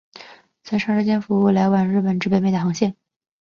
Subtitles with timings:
[0.63, 2.95] 曾长时间服务来往日本至北美的航线。